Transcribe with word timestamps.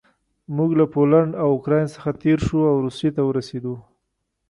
موږ 0.55 0.71
له 0.79 0.85
پولنډ 0.93 1.31
او 1.41 1.47
اوکراین 1.55 1.87
څخه 1.95 2.09
تېر 2.21 2.37
شوو 2.47 2.69
او 2.71 2.75
روسیې 2.85 3.09
ته 3.15 3.21
ورسېدو 3.25 3.75